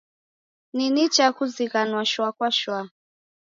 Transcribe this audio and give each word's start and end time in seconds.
Ni 0.73 0.85
nicha 0.93 1.25
kuzighanwa 1.37 2.01
shwa 2.11 2.29
kwa 2.37 2.49
shwa. 2.57 2.79